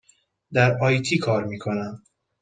[0.53, 2.03] در آی تی کار می کنم.